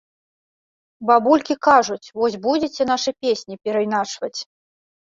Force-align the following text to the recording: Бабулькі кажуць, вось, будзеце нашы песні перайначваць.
Бабулькі 1.09 1.59
кажуць, 1.69 1.99
вось, 2.23 2.41
будзеце 2.49 2.91
нашы 2.95 3.17
песні 3.23 3.55
перайначваць. 3.67 4.37